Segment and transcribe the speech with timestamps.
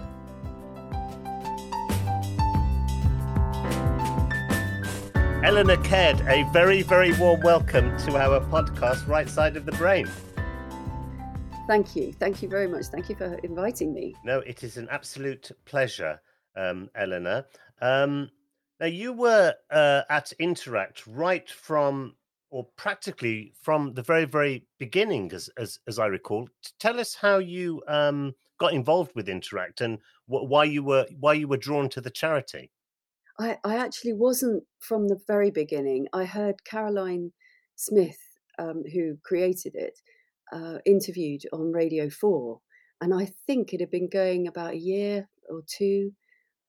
[5.45, 10.09] Eleanor Caird, a very, very warm welcome to our podcast, Right Side of the Brain.
[11.67, 12.15] Thank you.
[12.15, 12.87] Thank you very much.
[12.87, 14.15] Thank you for inviting me.
[14.25, 16.19] No, it is an absolute pleasure,
[16.57, 17.45] um, Eleanor.
[17.83, 18.31] Um,
[18.81, 22.15] now, you were uh, at Interact right from
[22.51, 26.49] or practically from the very very beginning as as, as i recall.
[26.79, 31.35] Tell us how you um, got involved with interact and wh- why you were why
[31.35, 32.71] you were drawn to the charity.
[33.39, 36.09] I, I actually wasn't from the very beginning.
[36.13, 37.33] I heard caroline
[37.77, 38.19] smith
[38.59, 39.99] um, who created it
[40.53, 42.61] uh, interviewed on radio 4
[43.01, 46.13] and i think it had been going about a year or two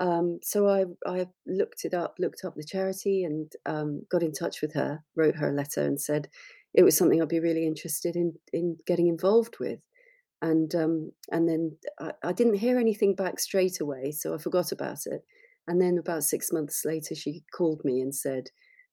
[0.01, 4.31] um, so I, I looked it up, looked up the charity, and um, got in
[4.31, 5.03] touch with her.
[5.15, 6.27] Wrote her a letter and said
[6.73, 9.79] it was something I'd be really interested in in getting involved with.
[10.41, 14.71] And um, and then I, I, didn't hear anything back straight away, so I forgot
[14.71, 15.21] about it.
[15.67, 18.45] And then about six months later, she called me and said,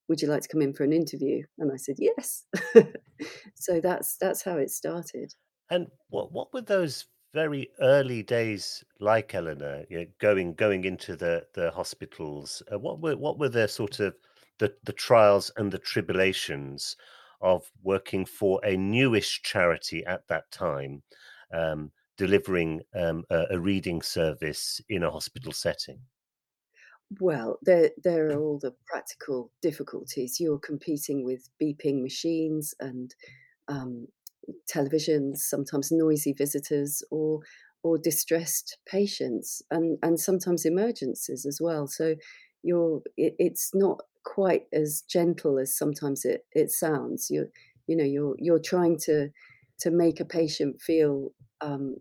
[0.08, 2.44] "Would you like to come in for an interview?" And I said, "Yes."
[3.54, 5.32] so that's that's how it started.
[5.70, 11.16] And what what were those very early days like Eleanor, you know, going going into
[11.16, 12.62] the the hospitals?
[12.72, 14.16] Uh, what were what were the sort of
[14.58, 16.96] the the trials and the tribulations
[17.40, 21.02] of working for a newish charity at that time,
[21.52, 26.00] um, delivering um, a, a reading service in a hospital setting?
[27.20, 30.38] Well, there there are all the practical difficulties.
[30.40, 33.14] You're competing with beeping machines and
[33.68, 34.08] um,
[34.72, 37.40] televisions, sometimes noisy visitors, or
[37.82, 41.86] or distressed patients, and and sometimes emergencies as well.
[41.86, 42.14] So
[42.62, 47.28] you're it, it's not quite as gentle as sometimes it it sounds.
[47.30, 47.48] You
[47.86, 49.30] you know you're you're trying to
[49.80, 51.96] to make a patient feel um,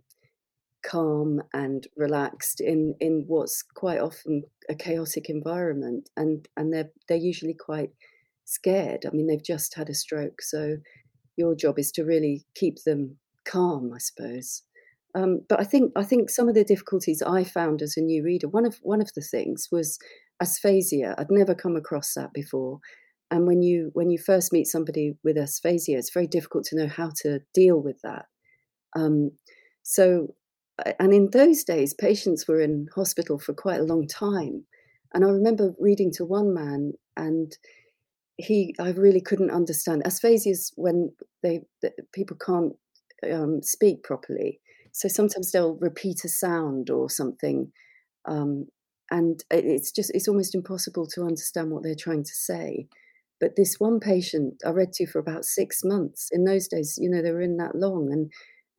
[0.84, 7.18] calm and relaxed in in what's quite often a chaotic environment, and and they're they're
[7.18, 7.92] usually quite
[8.46, 9.06] scared.
[9.06, 10.78] I mean, they've just had a stroke, so
[11.38, 14.64] your job is to really keep them calm, I suppose.
[15.16, 18.24] Um, but I think I think some of the difficulties I found as a new
[18.24, 19.98] reader, one of one of the things was
[20.42, 21.16] aphasia.
[21.18, 22.80] I'd never come across that before.
[23.32, 26.88] And when you when you first meet somebody with aphasia, it's very difficult to know
[26.88, 28.26] how to deal with that.
[28.96, 29.32] Um,
[29.84, 30.36] so,
[31.00, 34.66] and in those days, patients were in hospital for quite a long time.
[35.14, 37.52] And I remember reading to one man, and
[38.38, 41.12] he I really couldn't understand aphasia is when
[41.44, 42.74] they the, people can't
[43.32, 44.60] um, speak properly.
[44.92, 47.72] So sometimes they'll repeat a sound or something,
[48.26, 48.68] um,
[49.12, 52.88] and it's just it's almost impossible to understand what they're trying to say.
[53.40, 56.30] But this one patient I read to for about six months.
[56.32, 58.32] In those days, you know, they were in that long, and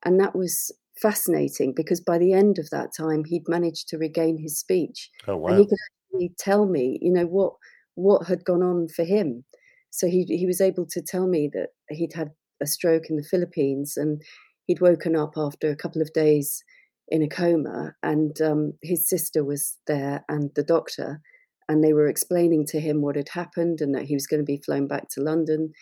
[0.05, 4.39] and that was fascinating because by the end of that time, he'd managed to regain
[4.39, 5.49] his speech, oh, wow.
[5.49, 5.79] and he could
[6.13, 7.55] actually tell me, you know, what
[7.99, 9.45] what had gone on for him.
[9.91, 12.31] So he he was able to tell me that he'd had
[12.63, 14.23] a stroke in the Philippines and
[14.67, 16.63] he'd woken up after a couple of days
[17.09, 21.21] in a coma, and um, his sister was there and the doctor,
[21.69, 24.45] and they were explaining to him what had happened and that he was going to
[24.45, 25.73] be flown back to London.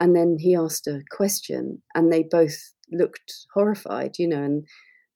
[0.00, 4.66] And then he asked a question, and they both looked horrified, you know, and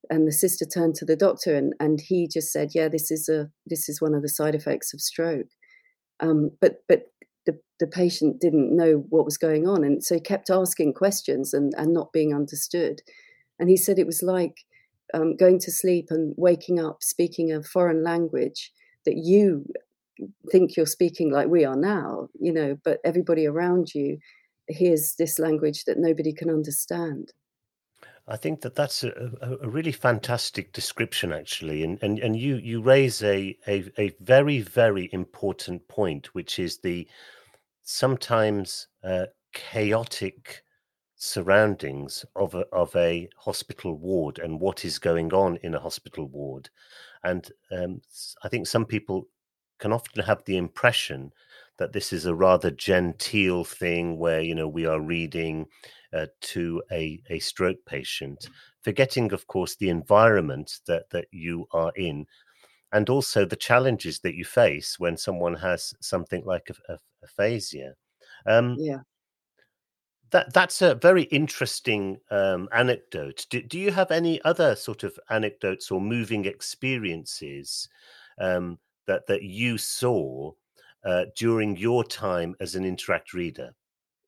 [0.09, 3.29] and the sister turned to the doctor and, and he just said, Yeah, this is
[3.29, 5.49] a this is one of the side effects of stroke.
[6.19, 7.11] Um, but but
[7.45, 9.83] the, the patient didn't know what was going on.
[9.83, 13.01] And so he kept asking questions and, and not being understood.
[13.57, 14.65] And he said it was like
[15.13, 18.71] um, going to sleep and waking up speaking a foreign language
[19.05, 19.65] that you
[20.51, 24.17] think you're speaking like we are now, you know, but everybody around you
[24.67, 27.31] hears this language that nobody can understand.
[28.29, 32.79] I think that that's a, a, really fantastic description, actually, and and and you you
[32.79, 37.07] raise a, a a very very important point, which is the
[37.81, 40.61] sometimes uh, chaotic
[41.15, 46.27] surroundings of a, of a hospital ward and what is going on in a hospital
[46.27, 46.69] ward,
[47.23, 47.99] and um,
[48.43, 49.27] I think some people
[49.79, 51.31] can often have the impression
[51.79, 55.65] that this is a rather genteel thing where you know we are reading
[56.13, 58.49] uh, to a, a stroke patient
[58.81, 62.25] forgetting of course the environment that that you are in
[62.91, 67.93] and also the challenges that you face when someone has something like a, a, aphasia
[68.45, 68.99] um, yeah
[70.31, 73.45] that that's a very interesting um, anecdote.
[73.49, 77.89] Do, do, you have any other sort of anecdotes or moving experiences
[78.39, 78.77] um,
[79.07, 80.51] that that you saw
[81.05, 83.75] uh, during your time as an Interact reader?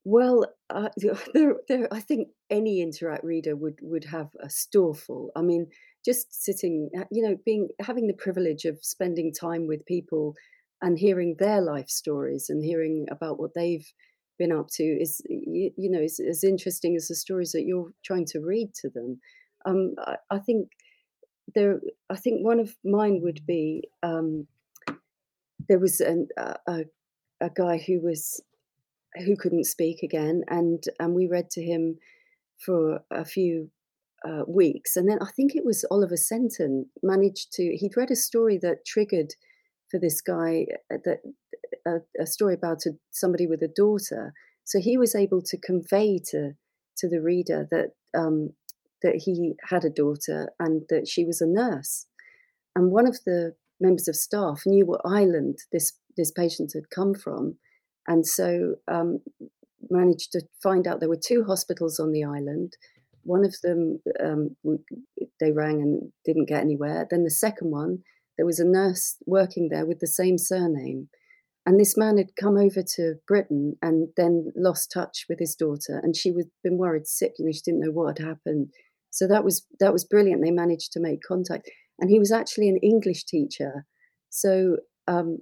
[0.04, 0.88] Well, uh,
[1.34, 5.30] there, there, I think any Interact reader would would have a store full.
[5.36, 5.68] I mean,
[6.04, 10.34] just sitting, uh, you know, being having the privilege of spending time with people
[10.80, 13.86] and hearing their life stories and hearing about what they've
[14.38, 17.92] been up to is, you, you know, is as interesting as the stories that you're
[18.04, 19.20] trying to read to them.
[19.64, 20.72] Um, I, I think
[21.54, 21.80] there,
[22.10, 24.48] I think one of mine would be um,
[25.68, 26.84] there was an, a,
[27.40, 28.42] a guy who was
[29.16, 31.98] who couldn't speak again, and and we read to him
[32.64, 33.70] for a few
[34.26, 38.16] uh, weeks, and then I think it was Oliver Senton managed to he'd read a
[38.16, 39.34] story that triggered
[39.90, 41.20] for this guy uh, that
[41.86, 44.32] a, a story about a, somebody with a daughter,
[44.64, 46.52] so he was able to convey to
[46.98, 48.50] to the reader that um,
[49.02, 52.06] that he had a daughter and that she was a nurse,
[52.74, 57.14] and one of the members of staff knew what island this this patient had come
[57.14, 57.56] from,
[58.06, 59.20] and so um,
[59.90, 62.76] managed to find out there were two hospitals on the island.
[63.24, 64.56] One of them um,
[65.40, 67.06] they rang and didn't get anywhere.
[67.10, 67.98] Then the second one,
[68.36, 71.08] there was a nurse working there with the same surname.
[71.64, 76.00] And this man had come over to Britain and then lost touch with his daughter,
[76.02, 77.34] and she was been worried sick.
[77.38, 78.70] Know, she didn't know what had happened.
[79.10, 80.42] So that was that was brilliant.
[80.42, 83.86] They managed to make contact, and he was actually an English teacher.
[84.30, 85.38] So um,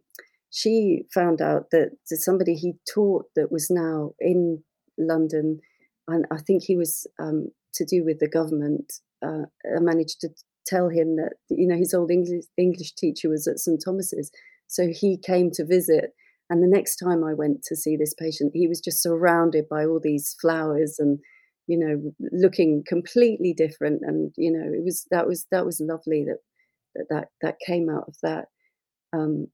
[0.51, 4.63] she found out that, somebody he taught that was now in
[4.99, 5.61] London,
[6.09, 8.93] and I think he was um, to do with the government,
[9.25, 9.45] uh,
[9.81, 10.29] managed to
[10.67, 14.31] tell him that you know his old English English teacher was at St Thomas's,
[14.67, 16.13] so he came to visit.
[16.49, 19.85] And the next time I went to see this patient, he was just surrounded by
[19.85, 21.21] all these flowers and
[21.71, 26.25] you know looking completely different and you know it was that was that was lovely
[26.25, 26.39] that
[26.95, 28.47] that that, that came out of that.
[29.13, 29.49] Um,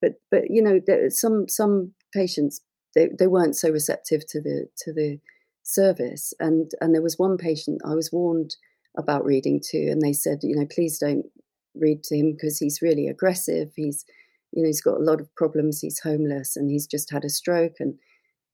[0.00, 2.60] but but you know there, some some patients
[2.94, 5.18] they, they weren't so receptive to the to the
[5.62, 6.34] service.
[6.40, 8.56] And and there was one patient I was warned
[8.96, 11.26] about reading to and they said you know please don't
[11.74, 13.72] read to him because he's really aggressive.
[13.76, 14.04] He's
[14.52, 15.80] you know he's got a lot of problems.
[15.80, 17.76] He's homeless and he's just had a stroke.
[17.80, 17.94] And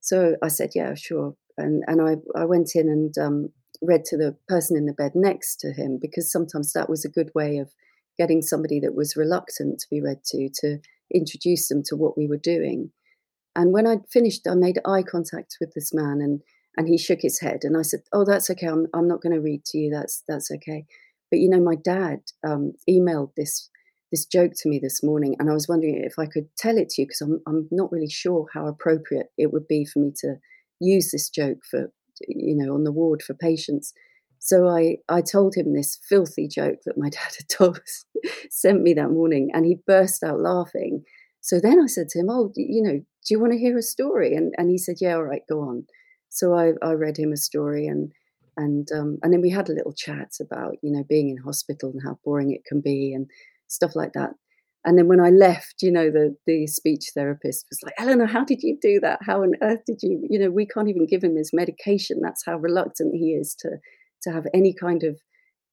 [0.00, 3.50] so I said yeah sure and and I I went in and um,
[3.82, 7.10] read to the person in the bed next to him because sometimes that was a
[7.10, 7.70] good way of
[8.18, 10.78] getting somebody that was reluctant to be read to to
[11.12, 12.90] introduce them to what we were doing.
[13.56, 16.40] And when I'd finished, I made eye contact with this man, and
[16.76, 18.66] and he shook his head, and I said, "Oh, that's okay.
[18.66, 19.90] I'm I'm not going to read to you.
[19.90, 20.84] That's that's okay."
[21.30, 23.68] But you know, my dad um, emailed this
[24.10, 26.90] this joke to me this morning, and I was wondering if I could tell it
[26.90, 30.12] to you because I'm I'm not really sure how appropriate it would be for me
[30.18, 30.36] to
[30.80, 31.92] use this joke for
[32.26, 33.92] you know on the ward for patients.
[34.42, 37.80] So I, I told him this filthy joke that my dad had told
[38.50, 41.04] sent me that morning, and he burst out laughing.
[41.42, 43.82] So then I said to him, "Oh, you know, do you want to hear a
[43.82, 45.86] story?" And and he said, "Yeah, all right, go on."
[46.28, 48.12] So I, I read him a story, and
[48.56, 51.90] and um, and then we had a little chat about you know being in hospital
[51.90, 53.30] and how boring it can be and
[53.68, 54.30] stuff like that.
[54.84, 58.44] And then when I left, you know, the the speech therapist was like, Eleanor, how
[58.44, 59.18] did you do that?
[59.22, 62.20] How on earth did you, you know, we can't even give him his medication.
[62.22, 63.78] That's how reluctant he is to
[64.22, 65.18] to have any kind of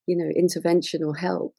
[0.07, 1.53] you know intervention or help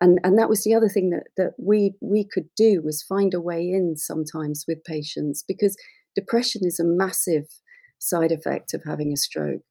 [0.00, 3.34] and and that was the other thing that that we we could do was find
[3.34, 5.76] a way in sometimes with patients because
[6.14, 7.46] depression is a massive
[7.98, 9.62] side effect of having a stroke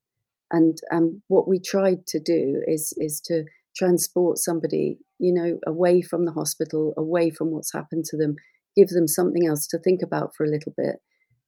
[0.52, 3.46] and um, what we tried to do is is to
[3.78, 8.36] transport somebody you know away from the hospital away from what's happened to them
[8.76, 10.98] give them something else to think about for a little bit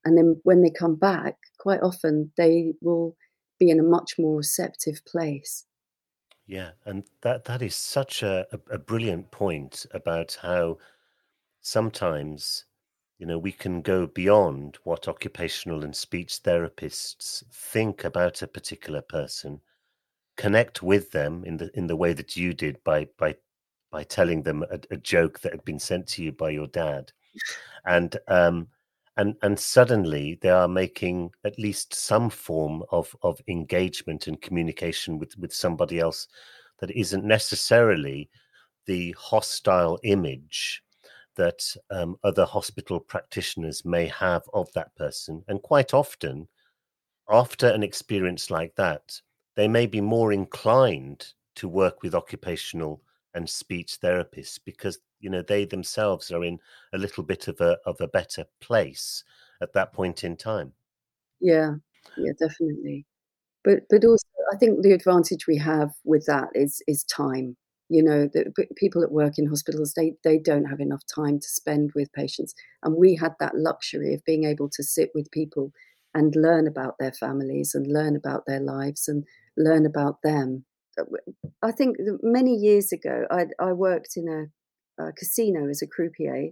[0.05, 3.15] and then when they come back quite often they will
[3.59, 5.65] be in a much more receptive place.
[6.47, 10.79] Yeah, and that that is such a, a, brilliant point about how
[11.61, 12.65] sometimes
[13.19, 19.01] you know we can go beyond what occupational and speech therapists think about a particular
[19.01, 19.61] person
[20.39, 23.35] connect with them in the in the way that you did by by
[23.91, 27.11] by telling them a, a joke that had been sent to you by your dad
[27.85, 28.65] and um
[29.17, 35.19] and and suddenly they are making at least some form of of engagement and communication
[35.19, 36.27] with with somebody else
[36.79, 38.29] that isn't necessarily
[38.85, 40.81] the hostile image
[41.35, 45.43] that um, other hospital practitioners may have of that person.
[45.47, 46.47] And quite often,
[47.29, 49.21] after an experience like that,
[49.59, 53.01] they may be more inclined to work with occupational
[53.33, 56.57] and speech therapists because you know they themselves are in
[56.93, 59.25] a little bit of a of a better place
[59.61, 60.71] at that point in time.
[61.41, 61.73] Yeah,
[62.15, 63.05] yeah, definitely.
[63.65, 67.57] But but also, I think the advantage we have with that is is time.
[67.89, 71.47] You know, the people that work in hospitals they they don't have enough time to
[71.49, 75.73] spend with patients, and we had that luxury of being able to sit with people
[76.13, 79.25] and learn about their families and learn about their lives and
[79.59, 80.65] learn about them.
[81.61, 86.51] I think many years ago, I, I worked in a, a, casino as a croupier,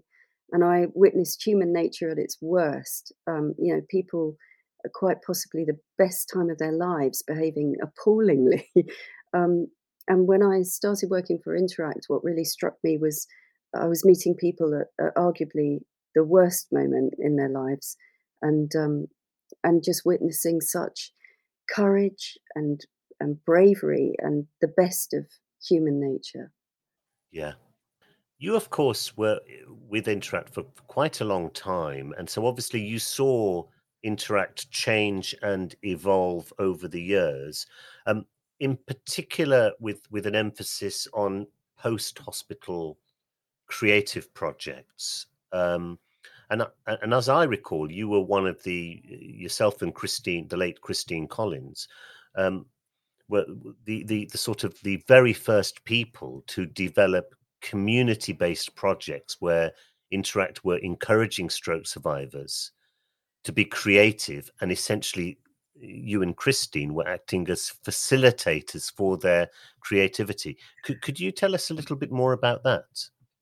[0.51, 3.11] and I witnessed human nature at its worst.
[3.25, 4.37] Um, you know, people
[4.85, 8.69] are quite possibly the best time of their lives, behaving appallingly.
[9.33, 9.67] um,
[10.07, 13.27] and when I started working for Interact, what really struck me was
[13.75, 15.79] I was meeting people at, at arguably
[16.15, 17.97] the worst moment in their lives,
[18.41, 19.07] and um,
[19.63, 21.11] and just witnessing such
[21.69, 22.81] courage and
[23.19, 25.25] and bravery and the best of
[25.61, 26.51] human nature.
[27.31, 27.53] Yeah.
[28.39, 29.39] You, of course, were
[29.89, 32.13] with Interact for quite a long time.
[32.17, 33.63] And so obviously you saw
[34.03, 37.65] Interact change and evolve over the years,
[38.05, 38.25] um,
[38.59, 41.47] in particular with, with an emphasis on
[41.77, 42.97] post hospital
[43.67, 45.27] creative projects.
[45.51, 45.99] Um,
[46.49, 50.79] and and as I recall, you were one of the yourself and Christine, the late
[50.79, 51.87] Christine Collins,
[52.35, 52.65] um,
[53.29, 53.45] were
[53.85, 59.71] the, the the sort of the very first people to develop community based projects where
[60.11, 62.71] Interact were encouraging stroke survivors
[63.43, 65.37] to be creative and essentially
[65.79, 69.49] you and Christine were acting as facilitators for their
[69.81, 70.57] creativity.
[70.83, 72.85] Could could you tell us a little bit more about that?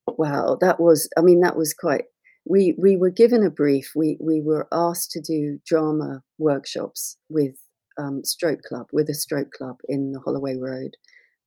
[0.08, 2.06] Wow, that was I mean that was quite
[2.46, 3.92] we we were given a brief.
[3.96, 7.56] We we were asked to do drama workshops with
[7.98, 10.96] um, Stroke Club, with a Stroke Club in the Holloway Road,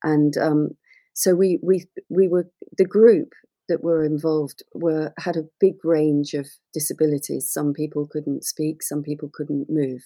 [0.02, 0.70] and um,
[1.14, 3.32] so we we we were the group
[3.68, 7.50] that were involved were had a big range of disabilities.
[7.52, 10.02] Some people couldn't speak, some people couldn't move.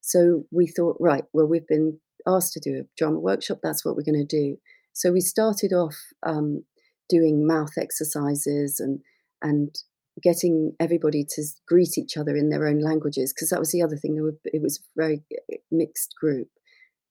[0.00, 3.58] So we thought, right, well, we've been asked to do a drama workshop.
[3.62, 4.56] That's what we're going to do.
[4.92, 6.64] So we started off um,
[7.08, 9.00] doing mouth exercises and
[9.42, 9.74] and
[10.22, 13.96] getting everybody to greet each other in their own languages because that was the other
[13.96, 14.14] thing.
[14.14, 16.48] There were, it was a very eh, mixed group,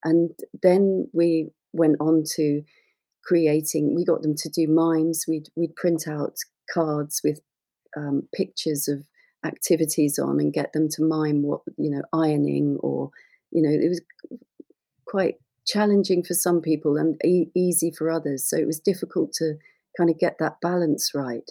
[0.04, 0.32] and
[0.62, 2.64] then we went on to
[3.24, 3.96] creating.
[3.96, 5.26] We got them to do mimes.
[5.28, 6.38] We'd we'd print out
[6.74, 7.42] cards with
[7.98, 9.06] um, pictures of
[9.46, 13.12] activities on and get them to mime what you know ironing or
[13.52, 14.02] you know it was
[15.06, 15.36] quite
[15.66, 18.48] challenging for some people and e- easy for others.
[18.48, 19.56] So it was difficult to
[19.98, 21.50] kind of get that balance right.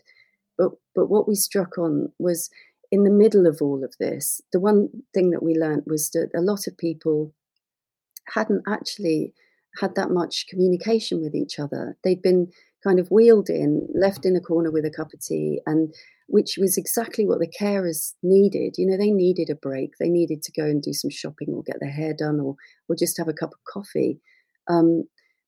[0.57, 2.51] But but what we struck on was
[2.91, 6.31] in the middle of all of this, the one thing that we learned was that
[6.37, 7.35] a lot of people
[8.33, 9.35] hadn't actually
[9.81, 11.97] had that much communication with each other.
[12.05, 12.53] They'd been
[12.85, 15.93] kind of wheeled in, left in a corner with a cup of tea, and
[16.29, 18.75] which was exactly what the carers needed.
[18.79, 19.93] You know, they needed a break.
[19.99, 22.57] They needed to go and do some shopping or get their hair done or
[22.89, 24.21] or just have a cup of coffee.
[24.69, 25.05] Um,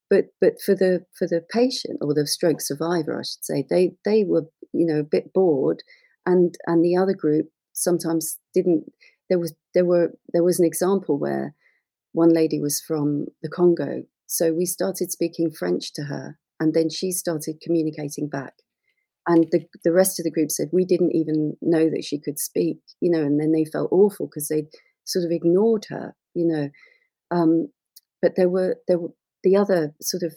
[0.08, 3.92] but but for the for the patient or the stroke survivor, I should say, they
[4.04, 5.82] they were you know a bit bored,
[6.24, 8.84] and and the other group sometimes didn't.
[9.28, 11.54] There was there were there was an example where
[12.12, 16.88] one lady was from the Congo, so we started speaking French to her, and then
[16.88, 18.54] she started communicating back.
[19.26, 22.38] And the the rest of the group said we didn't even know that she could
[22.38, 24.66] speak, you know, and then they felt awful because they
[25.04, 26.68] sort of ignored her, you know.
[27.32, 27.68] Um,
[28.22, 29.10] but there were there were
[29.46, 30.34] the other sort of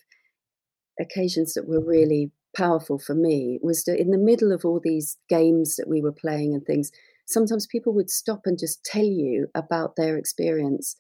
[1.02, 5.18] occasions that were really powerful for me was that in the middle of all these
[5.28, 6.92] games that we were playing and things,
[7.26, 10.96] sometimes people would stop and just tell you about their experience.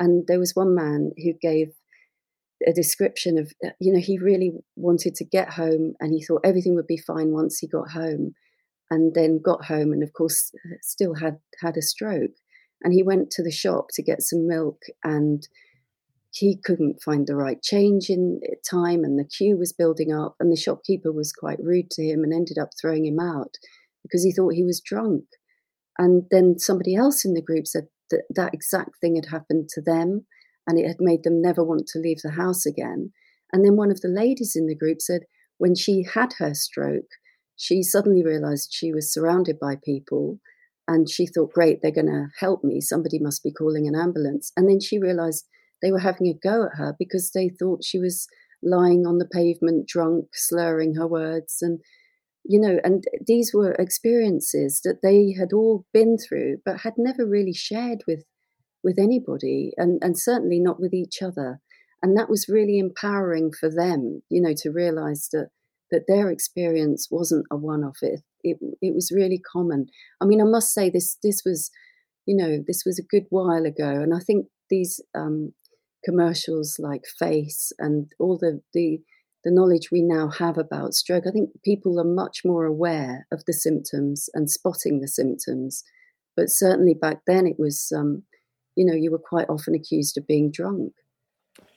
[0.00, 1.68] And there was one man who gave
[2.66, 6.40] a description of, uh, you know, he really wanted to get home and he thought
[6.44, 8.34] everything would be fine once he got home.
[8.90, 12.32] And then got home and, of course, still had had a stroke.
[12.82, 15.48] And he went to the shop to get some milk and
[16.34, 20.34] he couldn't find the right change in eh, time and the queue was building up
[20.40, 23.54] and the shopkeeper was quite rude to him and ended up throwing him out
[24.02, 25.24] because he thought he was drunk.
[25.96, 29.80] And then somebody else in the group said that that exact thing had happened to
[29.80, 30.26] them
[30.66, 33.12] and it had made them never want to leave the house again.
[33.52, 35.22] And then one of the ladies in the group said
[35.58, 37.10] when she had her stroke
[37.56, 40.40] she suddenly realized she was surrounded by people
[40.88, 42.80] and she thought great they're going to help me.
[42.80, 44.52] Somebody must be calling an ambulance.
[44.56, 45.46] And then she realized
[45.84, 48.26] they were having a go at her because they thought she was
[48.62, 51.58] lying on the pavement drunk, slurring her words.
[51.60, 51.80] And
[52.46, 57.26] you know, and these were experiences that they had all been through, but had never
[57.26, 58.24] really shared with
[58.82, 61.60] with anybody, and and certainly not with each other.
[62.02, 65.48] And that was really empowering for them, you know, to realize that
[65.90, 67.98] that their experience wasn't a one-off.
[68.02, 69.86] It it, it was really common.
[70.20, 71.70] I mean, I must say this this was,
[72.26, 75.52] you know, this was a good while ago, and I think these um,
[76.04, 79.00] commercials like Face and all the the
[79.44, 83.44] the knowledge we now have about stroke, I think people are much more aware of
[83.44, 85.84] the symptoms and spotting the symptoms.
[86.34, 88.22] But certainly back then, it was, um,
[88.74, 90.94] you know, you were quite often accused of being drunk.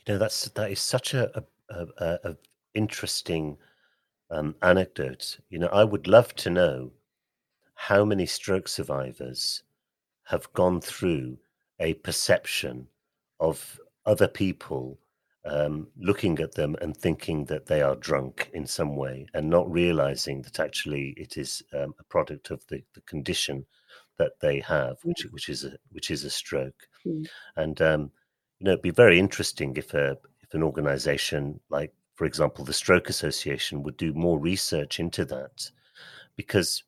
[0.05, 2.35] You know, that's that is such a, a, a, a
[2.73, 3.57] interesting
[4.31, 5.39] um, anecdote.
[5.49, 6.91] You know, I would love to know
[7.75, 9.63] how many stroke survivors
[10.23, 11.37] have gone through
[11.79, 12.87] a perception
[13.39, 14.97] of other people
[15.45, 19.71] um, looking at them and thinking that they are drunk in some way and not
[19.71, 23.65] realizing that actually it is um, a product of the, the condition
[24.17, 26.87] that they have, which which is a which is a stroke.
[27.05, 27.27] Mm.
[27.55, 28.11] And um,
[28.59, 32.73] you know, it'd be very interesting if a if an organization like, for example, the
[32.73, 35.69] Stroke Association would do more research into that,
[36.35, 36.83] because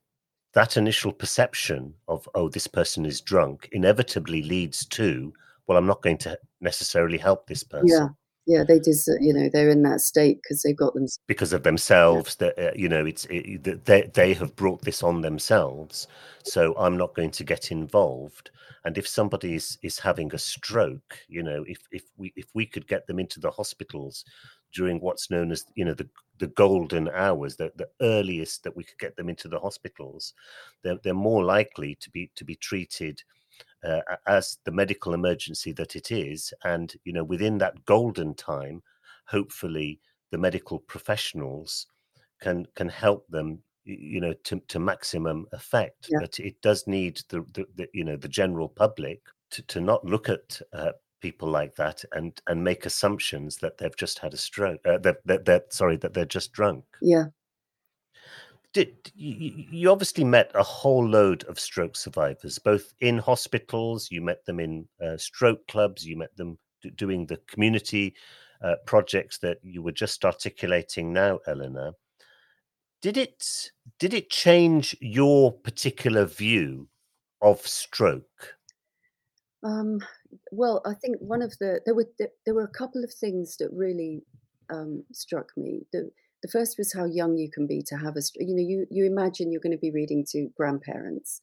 [0.53, 5.31] that initial perception of oh, this person is drunk inevitably leads to
[5.69, 7.88] well, I'm not going to necessarily help this person.
[7.88, 8.07] Yeah.
[8.47, 11.61] Yeah, they just, you know, they're in that state because they've got them because of
[11.61, 12.35] themselves.
[12.41, 12.47] Yeah.
[12.47, 16.07] That uh, you know, it's it, they they have brought this on themselves.
[16.43, 18.49] So I'm not going to get involved.
[18.85, 22.65] And if somebody is is having a stroke, you know, if if we if we
[22.65, 24.25] could get them into the hospitals
[24.73, 26.09] during what's known as you know the
[26.39, 30.33] the golden hours, the, the earliest that we could get them into the hospitals,
[30.81, 33.21] they're they're more likely to be to be treated
[33.83, 36.54] uh, as the medical emergency that it is.
[36.63, 38.84] And, you know, within that golden time,
[39.25, 39.99] hopefully
[40.32, 41.88] the medical professionals
[42.41, 46.19] can can help them you know to, to maximum effect yeah.
[46.21, 50.06] but it does need the, the, the, you know the general public to, to not
[50.06, 54.38] look at uh, people like that and and make assumptions that they've just had a
[54.38, 57.25] stroke uh, that, that that sorry that they're just drunk yeah
[58.73, 64.10] did you, you, obviously met a whole load of stroke survivors, both in hospitals.
[64.12, 66.05] You met them in uh, stroke clubs.
[66.05, 68.15] You met them d- doing the community
[68.63, 71.93] uh, projects that you were just articulating now, Eleanor.
[73.01, 76.89] Did it did it change your particular view
[77.41, 78.55] of stroke?
[79.63, 79.99] Um,
[80.51, 82.10] well, I think one of the there were
[82.45, 84.21] there were a couple of things that really
[84.69, 85.86] um, struck me.
[85.91, 88.86] The the first was how young you can be to have a you know you
[88.89, 91.41] you imagine you're going to be reading to grandparents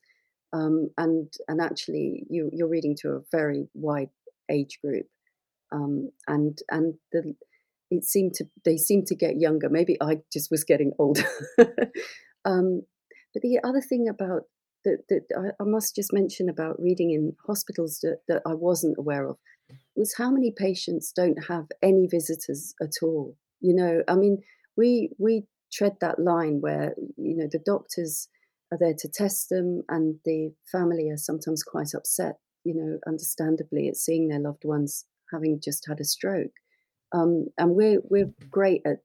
[0.52, 4.10] um, and and actually you you're reading to a very wide
[4.50, 5.06] age group
[5.72, 7.34] um, and and the
[7.90, 9.68] it seemed to they seemed to get younger.
[9.68, 11.24] Maybe i just was getting older.
[12.44, 12.82] Um,
[13.34, 14.42] but the other thing about
[14.84, 18.98] that, that I, I, must just mention about reading in hospitals that, that i wasn't
[18.98, 19.36] aware of
[19.96, 24.02] was how many patients don't have any visitors at all you know?
[24.06, 24.42] I mean
[24.76, 28.28] we we tread that line where you know the doctors
[28.72, 33.88] are there to test them and the family are sometimes quite upset you know understandably
[33.88, 36.52] at seeing their loved ones having just had a stroke.
[37.12, 38.98] Um, and we're we're great at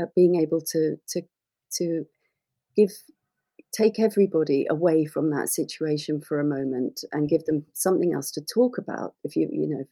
[0.00, 1.22] at being able to to
[1.74, 2.06] to
[2.76, 2.90] give
[3.72, 8.40] take everybody away from that situation for a moment and give them something else to
[8.40, 9.14] talk about.
[9.24, 9.84] If you you know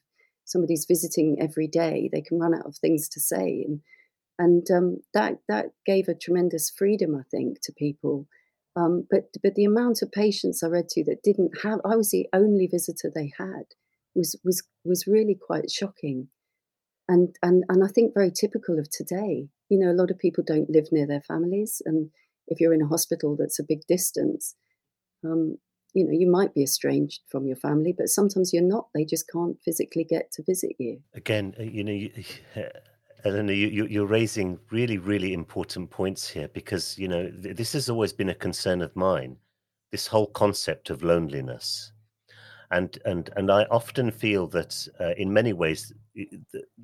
[0.45, 3.81] somebody's visiting every day they can run out of things to say and
[4.41, 8.27] and um, that that gave a tremendous freedom, I think, to people.
[8.75, 12.11] Um, but but the amount of patients I read to that didn't have, I was
[12.11, 13.75] the only visitor they had,
[14.15, 16.29] was was was really quite shocking,
[17.07, 19.49] and and and I think very typical of today.
[19.69, 22.11] You know, a lot of people don't live near their families, and
[22.49, 24.55] if you're in a hospital that's a big distance,
[25.23, 25.59] um,
[25.93, 28.89] you know, you might be estranged from your family, but sometimes you're not.
[28.95, 31.03] They just can't physically get to visit you.
[31.15, 32.09] Again, uh, you know,
[33.25, 37.91] Eleanor, you, are raising really, really important points here because you know th- this has
[37.91, 39.37] always been a concern of mine.
[39.91, 41.93] This whole concept of loneliness,
[42.71, 45.93] and and and I often feel that uh, in many ways,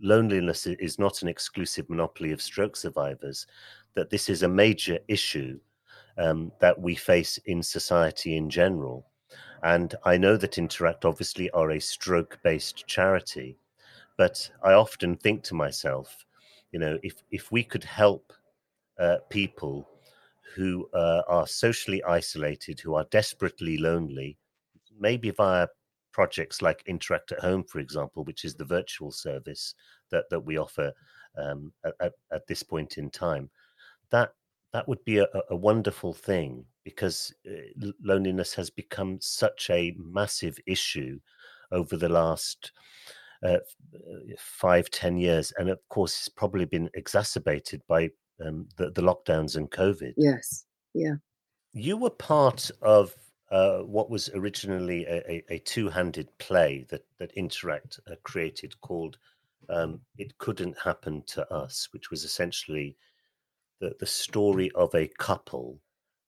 [0.00, 3.46] loneliness is not an exclusive monopoly of stroke survivors.
[3.94, 5.58] That this is a major issue
[6.18, 9.06] um, that we face in society in general.
[9.62, 13.58] And I know that Interact obviously are a stroke-based charity,
[14.18, 16.25] but I often think to myself,
[16.72, 18.32] you know, if if we could help
[18.98, 19.88] uh, people
[20.54, 24.38] who uh, are socially isolated, who are desperately lonely,
[24.98, 25.68] maybe via
[26.12, 29.74] projects like Interact at Home, for example, which is the virtual service
[30.10, 30.92] that that we offer
[31.36, 33.50] um, at, at this point in time,
[34.10, 34.32] that
[34.72, 40.58] That would be a, a wonderful thing because uh, loneliness has become such a massive
[40.66, 41.18] issue
[41.70, 42.72] over the last
[43.44, 43.58] uh, uh,
[44.38, 48.10] five, ten years, and of course, it's probably been exacerbated by
[48.44, 50.14] um, the, the lockdowns and COVID.
[50.16, 51.14] Yes, yeah.
[51.72, 53.14] You were part of
[53.50, 59.18] uh, what was originally a, a, a, two-handed play that that Interact uh, created called
[59.68, 62.96] um, "It Couldn't Happen to Us," which was essentially
[63.80, 65.80] the the story of a couple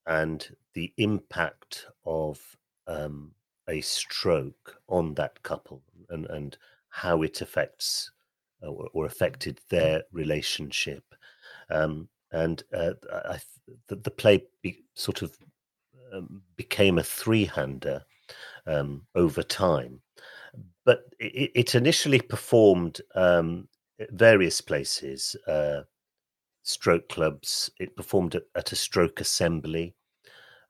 [0.05, 2.39] and the impact of
[2.87, 3.31] um,
[3.67, 6.57] a stroke on that couple and and
[6.89, 8.11] how it affects
[8.63, 11.03] uh, or, or affected their relationship.
[11.69, 13.39] Um, and uh, I,
[13.87, 15.35] the, the, play be, sort of
[16.13, 18.03] um, became a three-hander
[18.67, 20.01] um, over time.
[20.85, 23.67] But it, it initially performed um,
[24.11, 25.81] various places, uh,
[26.63, 27.69] stroke clubs.
[27.79, 29.95] It performed at, at a stroke assembly.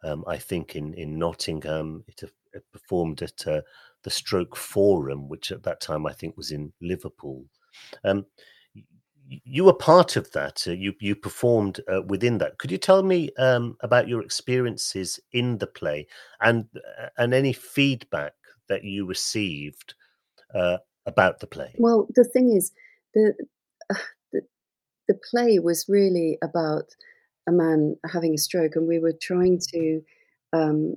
[0.04, 3.62] Um, I think in in Nottingham, it, it performed at uh,
[4.04, 7.46] the Stroke Forum, which at that time I think was in Liverpool.
[8.04, 8.26] Um,
[9.30, 10.64] you were part of that.
[10.68, 12.58] Uh, you you performed uh, within that.
[12.58, 16.08] Could you tell me um, about your experiences in the play
[16.42, 18.34] and uh, and any feedback
[18.68, 19.94] that you received
[20.56, 21.74] uh, about the play?
[21.78, 22.72] Well, the thing is,
[23.14, 23.34] the,
[24.32, 24.42] the
[25.08, 26.86] the play was really about
[27.48, 30.02] a man having a stroke, and we were trying to
[30.54, 30.96] um,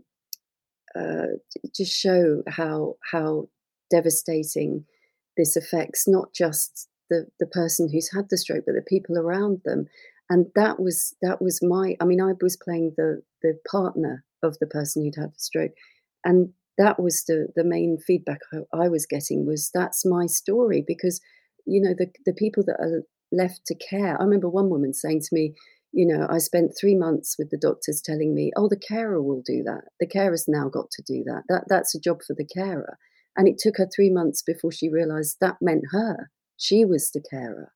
[0.99, 1.39] uh,
[1.75, 3.49] just show how how
[3.91, 4.85] devastating
[5.37, 9.61] this affects not just the the person who's had the stroke, but the people around
[9.65, 9.87] them.
[10.31, 11.97] And that was that was my.
[12.01, 15.73] I mean, I was playing the the partner of the person who'd had the stroke,
[16.25, 20.85] and that was the the main feedback I, I was getting was that's my story
[20.87, 21.21] because
[21.67, 24.19] you know the the people that are left to care.
[24.19, 25.55] I remember one woman saying to me,
[25.93, 29.43] you know, I spent three months with the doctors telling me, "Oh, the carer will
[29.43, 29.85] do that.
[30.01, 31.45] The carer's now got to do that.
[31.49, 32.99] That that's a job for the carer."
[33.37, 36.31] And it took her three months before she realised that meant her.
[36.57, 37.73] She was the carer,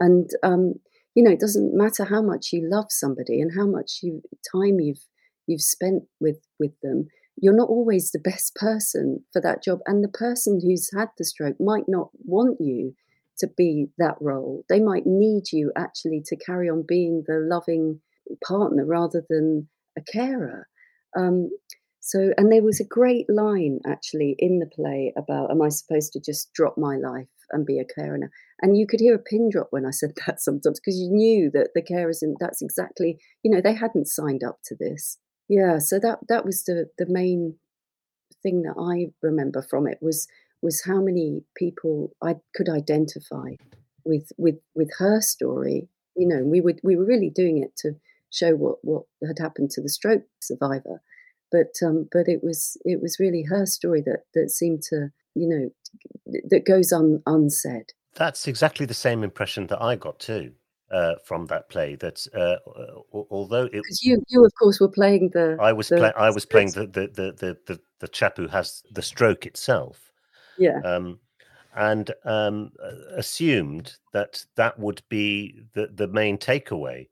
[0.00, 0.74] and um,
[1.14, 4.80] you know, it doesn't matter how much you love somebody and how much you time
[4.80, 5.06] you've
[5.46, 7.08] you've spent with with them.
[7.36, 11.24] You're not always the best person for that job, and the person who's had the
[11.24, 12.96] stroke might not want you
[13.38, 14.64] to be that role.
[14.68, 18.00] They might need you actually to carry on being the loving
[18.46, 20.68] partner rather than a carer.
[21.16, 21.50] Um,
[22.00, 26.12] so, and there was a great line actually in the play about, am I supposed
[26.12, 28.28] to just drop my life and be a carer now?
[28.62, 31.50] And you could hear a pin drop when I said that sometimes because you knew
[31.52, 35.18] that the carers, and that's exactly, you know, they hadn't signed up to this.
[35.48, 37.56] Yeah, so that that was the the main
[38.42, 40.26] thing that I remember from it was
[40.66, 43.50] was how many people I could identify
[44.04, 45.88] with with with her story.
[46.16, 47.94] You know, we would we were really doing it to
[48.30, 51.00] show what what had happened to the stroke survivor,
[51.52, 55.48] but um, but it was it was really her story that that seemed to you
[55.48, 55.70] know
[56.50, 57.92] that goes un, unsaid.
[58.16, 60.52] That's exactly the same impression that I got too.
[60.88, 61.96] Uh, from that play.
[61.96, 62.58] That uh,
[63.12, 65.56] although it, was you, you of course were playing the.
[65.60, 66.12] I was playing.
[66.16, 70.06] I was playing the, the the the the chap who has the stroke itself,
[70.58, 70.80] yeah.
[70.84, 71.18] Um,
[71.76, 72.72] and um,
[73.16, 77.08] assumed that that would be the, the main takeaway.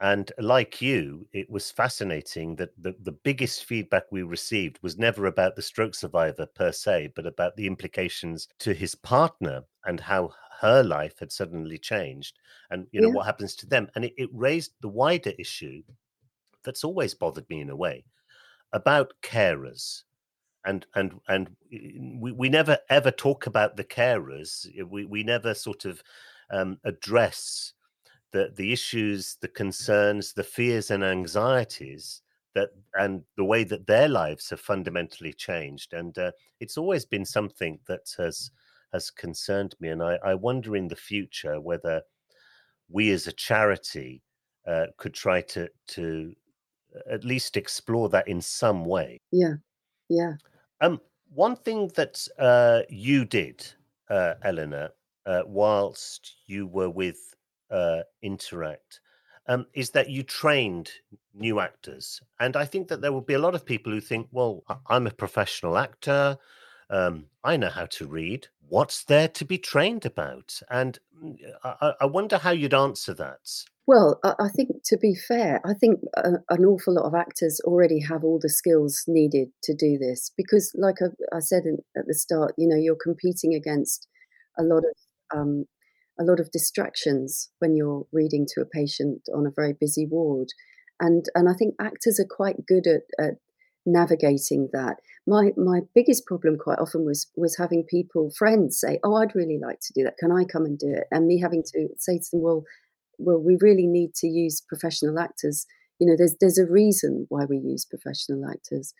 [0.00, 5.26] And like you, it was fascinating that the, the biggest feedback we received was never
[5.26, 10.32] about the stroke survivor per se, but about the implications to his partner and how
[10.60, 12.38] her life had suddenly changed
[12.70, 13.14] and you know yeah.
[13.14, 13.88] what happens to them.
[13.94, 15.82] And it, it raised the wider issue
[16.62, 18.04] that's always bothered me in a way
[18.72, 20.02] about carers
[20.64, 24.66] and and and we, we never ever talk about the carers.
[24.88, 26.02] We, we never sort of
[26.50, 27.72] um, address
[28.32, 32.22] the the issues the concerns the fears and anxieties
[32.54, 35.92] that and the way that their lives have fundamentally changed.
[35.92, 38.50] And uh, it's always been something that has
[38.92, 42.02] has concerned me and I, I wonder in the future whether
[42.88, 44.22] we as a charity
[44.66, 46.32] uh, could try to to
[47.10, 49.20] at least explore that in some way.
[49.32, 49.54] Yeah.
[50.08, 50.34] Yeah
[50.84, 51.00] um,
[51.32, 53.66] one thing that uh, you did,
[54.10, 54.90] uh, Eleanor,
[55.26, 57.18] uh, whilst you were with
[57.70, 59.00] uh, Interact,
[59.48, 60.90] um, is that you trained
[61.34, 64.28] new actors, and I think that there will be a lot of people who think,
[64.30, 66.38] "Well, I'm a professional actor.
[66.94, 68.48] Um, I know how to read.
[68.68, 73.64] What's there to be trained about?" And mm, I, I wonder how you'd answer that.
[73.86, 78.24] Well, I, think to be fair, I think an awful lot of actors already have
[78.24, 82.66] all the skills needed to do this because, like I, said at the start, you
[82.66, 84.08] know, you're competing against
[84.58, 85.66] a lot of um,
[86.18, 90.48] a lot of distractions when you're reading to a patient on a very busy ward.
[91.00, 93.34] And, and I think actors are quite good at, at
[93.84, 94.96] navigating that.
[95.26, 99.58] My my biggest problem quite often was was having people friends say, "Oh, I'd really
[99.58, 100.18] like to do that.
[100.18, 102.64] Can I come and do it?" And me having to say to them, "Well,
[103.18, 105.66] well, we really need to use professional actors.
[105.98, 108.92] You know, there's there's a reason why we use professional actors."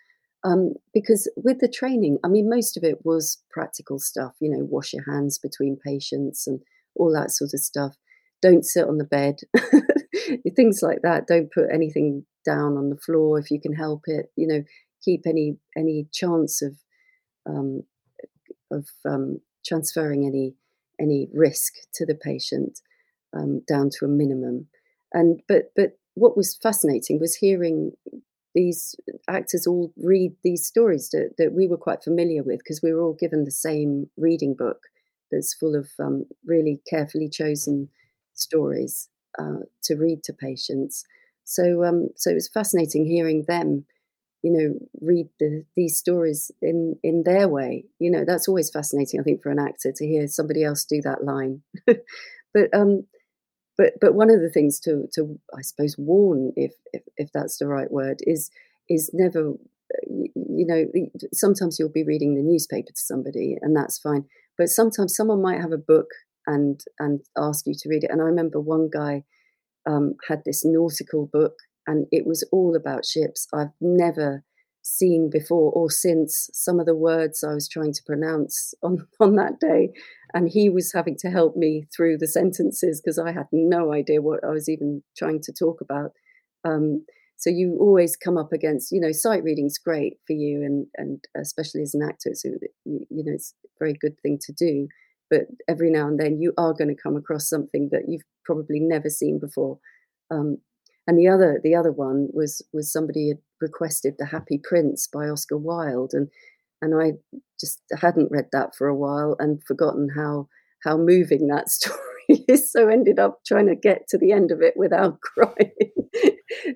[0.45, 4.35] Um, because with the training, I mean, most of it was practical stuff.
[4.41, 6.61] You know, wash your hands between patients and
[6.97, 7.97] all that sort of stuff.
[8.43, 9.37] Don't sit on the bed,
[10.57, 11.27] things like that.
[11.27, 14.31] Don't put anything down on the floor if you can help it.
[14.37, 14.63] You know,
[15.05, 16.77] keep any any chance of
[17.47, 17.83] um,
[18.71, 20.55] of um, transferring any
[21.01, 22.81] any risk to the patient
[23.37, 24.69] um, down to a minimum.
[25.13, 27.93] And but but what was fascinating was hearing
[28.55, 28.95] these
[29.29, 33.03] actors all read these stories that, that we were quite familiar with because we were
[33.03, 34.79] all given the same reading book
[35.31, 37.89] that's full of um, really carefully chosen
[38.35, 41.05] stories uh, to read to patients.
[41.43, 43.87] So, um, so it was fascinating hearing them,
[44.45, 47.87] you know, read the, these stories in in their way.
[47.99, 49.19] You know, that's always fascinating.
[49.19, 51.63] I think for an actor to hear somebody else do that line.
[51.87, 53.07] but um,
[53.79, 57.59] but but one of the things to to I suppose warn, if if, if that's
[57.59, 58.51] the right word, is
[58.89, 59.55] is never
[60.09, 60.85] you know
[61.33, 64.25] sometimes you'll be reading the newspaper to somebody and that's fine
[64.59, 66.09] but sometimes someone might have a book
[66.49, 69.23] and and ask you to read it and i remember one guy
[69.87, 71.55] um, had this nautical book,
[71.87, 73.47] and it was all about ships.
[73.53, 74.45] I've never
[74.83, 79.37] seen before or since some of the words I was trying to pronounce on, on
[79.37, 79.91] that day.
[80.35, 84.21] And he was having to help me through the sentences because I had no idea
[84.21, 86.11] what I was even trying to talk about.
[86.65, 87.05] Um,
[87.37, 91.23] so you always come up against, you know, sight reading's great for you, and and
[91.37, 92.51] especially as an actor, so
[92.85, 94.89] you, know it's a very good thing to do.
[95.31, 98.81] But every now and then you are going to come across something that you've probably
[98.81, 99.79] never seen before.
[100.31, 100.59] Um,
[101.07, 105.29] and the other the other one was was somebody had requested The Happy Prince by
[105.29, 106.29] Oscar Wilde, and
[106.81, 107.13] and I
[107.59, 110.49] just hadn't read that for a while and forgotten how
[110.83, 112.71] how moving that story is.
[112.71, 115.73] So ended up trying to get to the end of it without crying.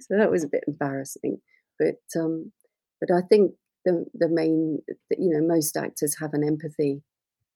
[0.00, 1.38] so that was a bit embarrassing.
[1.78, 2.52] But um,
[3.00, 3.52] but I think
[3.84, 4.80] the the main
[5.16, 7.02] you know most actors have an empathy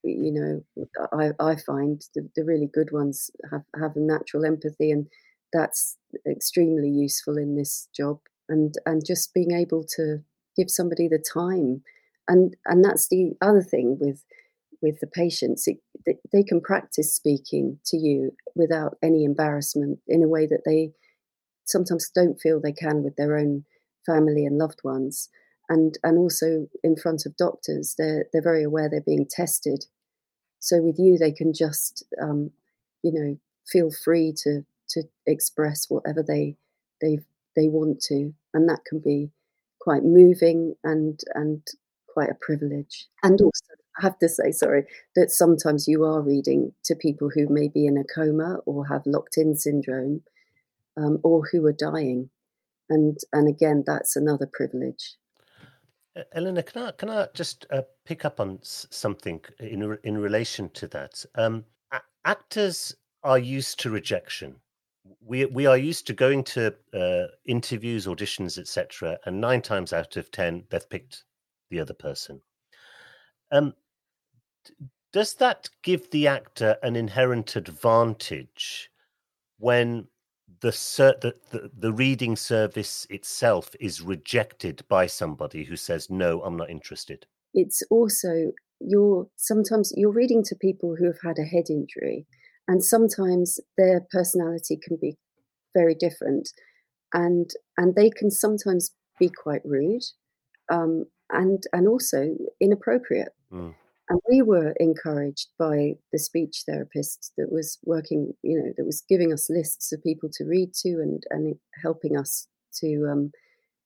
[0.04, 0.32] you
[0.76, 5.06] know, I, I find the, the really good ones have, have a natural empathy, and
[5.52, 5.96] that's
[6.28, 8.20] extremely useful in this job.
[8.48, 10.18] And and just being able to
[10.56, 11.82] give somebody the time,
[12.28, 14.24] and and that's the other thing with
[14.82, 15.68] with the patients.
[15.68, 15.78] It,
[16.32, 20.92] they can practice speaking to you without any embarrassment in a way that they
[21.64, 23.64] sometimes don't feel they can with their own
[24.04, 25.28] family and loved ones
[25.68, 29.84] and and also in front of doctors they're they're very aware they're being tested
[30.58, 32.50] so with you they can just um,
[33.02, 36.56] you know feel free to to express whatever they
[37.00, 37.18] they
[37.56, 39.30] they want to and that can be
[39.80, 41.66] quite moving and and
[42.08, 43.64] quite a privilege and also
[43.98, 44.84] I have to say sorry
[45.16, 49.02] that sometimes you are reading to people who may be in a coma or have
[49.06, 50.22] locked in syndrome
[50.96, 52.30] um, or who are dying
[52.88, 55.16] and and again that's another privilege
[56.34, 60.86] Eleanor, can I can I just uh, pick up on something in in relation to
[60.88, 61.24] that?
[61.36, 61.64] Um,
[62.24, 64.56] actors are used to rejection.
[65.20, 70.16] We we are used to going to uh, interviews, auditions, etc., and nine times out
[70.16, 71.24] of ten, they've picked
[71.70, 72.40] the other person.
[73.50, 73.74] Um,
[75.12, 78.90] does that give the actor an inherent advantage
[79.58, 80.06] when
[80.60, 86.40] the, ser- the, the the reading service itself is rejected by somebody who says no
[86.42, 91.44] i'm not interested it's also you're sometimes you're reading to people who have had a
[91.44, 92.26] head injury
[92.68, 95.16] and sometimes their personality can be
[95.74, 96.48] very different
[97.12, 100.02] and and they can sometimes be quite rude
[100.70, 103.74] um, and and also inappropriate mm.
[104.12, 109.02] And we were encouraged by the speech therapist that was working, you know, that was
[109.08, 112.46] giving us lists of people to read to and, and helping us
[112.80, 113.32] to um,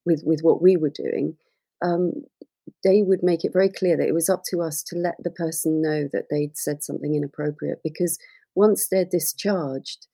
[0.04, 1.36] with with what we were doing.
[1.80, 2.24] Um,
[2.82, 5.30] they would make it very clear that it was up to us to let the
[5.30, 8.18] person know that they'd said something inappropriate because
[8.56, 10.08] once they're discharged,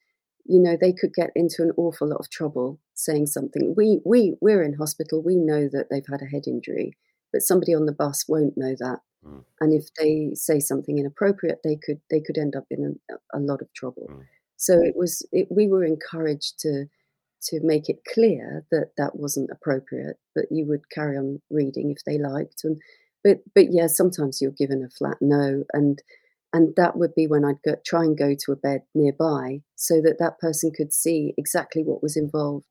[0.45, 3.75] you know, they could get into an awful lot of trouble saying something.
[3.77, 5.23] We we we're in hospital.
[5.23, 6.97] We know that they've had a head injury,
[7.33, 8.99] but somebody on the bus won't know that.
[9.27, 9.45] Mm.
[9.61, 13.41] And if they say something inappropriate, they could they could end up in a, a
[13.41, 14.09] lot of trouble.
[14.11, 14.25] Mm.
[14.57, 16.87] So it was it, we were encouraged to
[17.45, 22.05] to make it clear that that wasn't appropriate, but you would carry on reading if
[22.05, 22.63] they liked.
[22.65, 22.81] And
[23.23, 26.03] but but yeah, sometimes you're given a flat no, and
[26.53, 30.01] and that would be when I'd go, try and go to a bed nearby so
[30.03, 32.67] that that person could see exactly what was involved.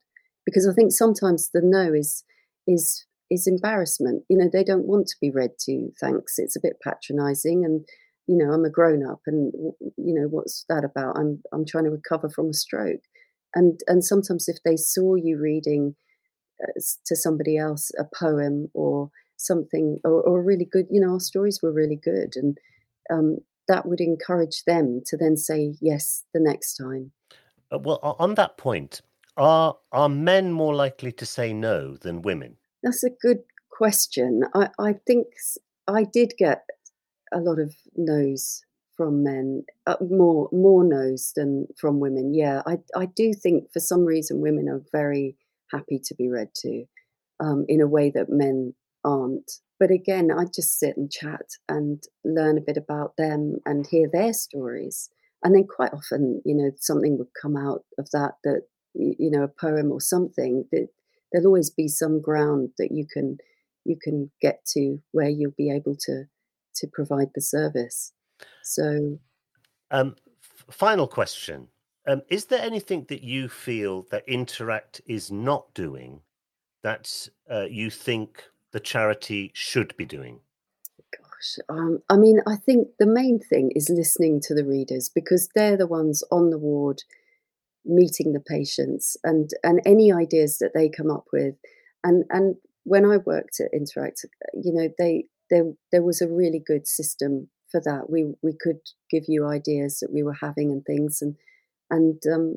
[0.45, 2.23] Because I think sometimes the no is
[2.67, 4.23] is is embarrassment.
[4.29, 5.89] You know, they don't want to be read to.
[5.99, 6.37] Thanks.
[6.37, 7.85] It's a bit patronising, and
[8.27, 11.17] you know, I'm a grown up, and you know, what's that about?
[11.17, 13.01] I'm I'm trying to recover from a stroke,
[13.55, 15.95] and and sometimes if they saw you reading
[16.61, 21.19] uh, to somebody else a poem or something or, or really good, you know, our
[21.19, 22.57] stories were really good, and
[23.11, 27.11] um, that would encourage them to then say yes the next time.
[27.71, 29.01] Uh, well, on that point,
[29.37, 32.57] are are men more likely to say no than women?
[32.83, 34.43] That's a good question.
[34.53, 35.27] I, I think
[35.87, 36.63] I did get
[37.31, 38.63] a lot of no's
[38.97, 42.33] from men, uh, more more no's than from women.
[42.33, 45.37] Yeah, I I do think for some reason women are very
[45.71, 46.85] happy to be read to,
[47.39, 49.49] um, in a way that men aren't.
[49.81, 54.07] But again, I just sit and chat and learn a bit about them and hear
[54.07, 55.09] their stories.
[55.43, 59.41] And then quite often, you know, something would come out of that that, you know,
[59.41, 60.89] a poem or something that
[61.31, 63.39] there'll always be some ground that you can
[63.83, 66.25] you can get to where you'll be able to
[66.75, 68.13] to provide the service.
[68.61, 69.17] So,
[69.89, 71.69] um, f- final question:
[72.05, 76.21] um, Is there anything that you feel that Interact is not doing
[76.83, 80.39] that uh, you think the charity should be doing?
[81.17, 85.49] Gosh, um, I mean, I think the main thing is listening to the readers because
[85.53, 87.03] they're the ones on the ward
[87.85, 91.55] meeting the patients and and any ideas that they come up with
[92.03, 96.61] and and when I worked at Interact you know they there there was a really
[96.65, 98.79] good system for that we we could
[99.09, 101.35] give you ideas that we were having and things and
[101.89, 102.55] and um,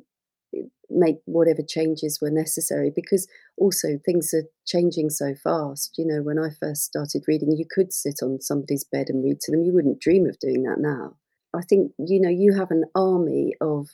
[0.90, 5.94] make whatever changes were necessary because also things are changing so fast.
[5.96, 9.40] You know, when I first started reading, you could sit on somebody's bed and read
[9.40, 9.64] to them.
[9.64, 11.16] You wouldn't dream of doing that now.
[11.54, 13.88] I think you know you have an army of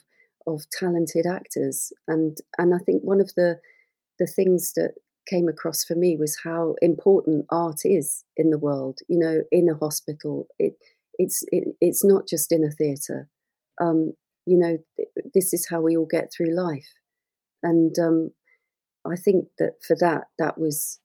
[0.47, 3.59] of talented actors, and and I think one of the
[4.19, 4.93] the things that
[5.29, 8.99] came across for me was how important art is in the world.
[9.07, 10.73] You know, in a hospital, it
[11.17, 13.29] it's it, it's not just in a theatre.
[13.79, 14.13] Um,
[14.45, 14.77] you know,
[15.33, 16.93] this is how we all get through life.
[17.63, 18.31] And um,
[19.05, 20.99] I think that for that, that was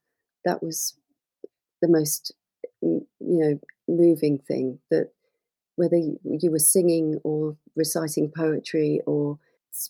[0.44, 0.96] that was
[1.82, 2.32] the most,
[2.80, 4.78] you know, moving thing.
[4.90, 5.10] That
[5.76, 9.38] whether you were singing or reciting poetry or